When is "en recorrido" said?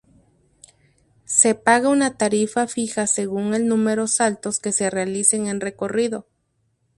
5.45-6.25